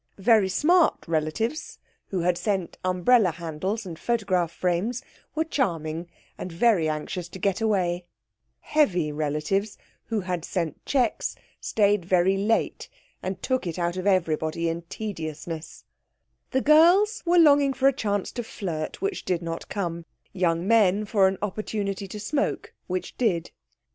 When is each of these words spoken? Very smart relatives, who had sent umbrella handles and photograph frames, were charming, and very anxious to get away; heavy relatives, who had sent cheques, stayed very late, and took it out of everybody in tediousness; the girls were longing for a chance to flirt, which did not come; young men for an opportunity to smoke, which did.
Very 0.17 0.49
smart 0.49 1.07
relatives, 1.07 1.77
who 2.07 2.21
had 2.21 2.35
sent 2.35 2.75
umbrella 2.83 3.29
handles 3.29 3.85
and 3.85 3.99
photograph 3.99 4.49
frames, 4.51 5.03
were 5.35 5.43
charming, 5.43 6.09
and 6.39 6.51
very 6.51 6.89
anxious 6.89 7.29
to 7.29 7.37
get 7.37 7.61
away; 7.61 8.05
heavy 8.61 9.11
relatives, 9.11 9.77
who 10.05 10.21
had 10.21 10.43
sent 10.43 10.83
cheques, 10.87 11.35
stayed 11.59 12.03
very 12.03 12.35
late, 12.35 12.89
and 13.21 13.43
took 13.43 13.67
it 13.67 13.77
out 13.77 13.95
of 13.95 14.07
everybody 14.07 14.67
in 14.69 14.81
tediousness; 14.89 15.83
the 16.49 16.61
girls 16.61 17.21
were 17.23 17.37
longing 17.37 17.71
for 17.71 17.87
a 17.87 17.93
chance 17.93 18.31
to 18.31 18.43
flirt, 18.43 19.03
which 19.03 19.23
did 19.23 19.43
not 19.43 19.69
come; 19.69 20.05
young 20.33 20.67
men 20.67 21.05
for 21.05 21.27
an 21.27 21.37
opportunity 21.43 22.07
to 22.07 22.19
smoke, 22.19 22.73
which 22.87 23.15
did. 23.19 23.51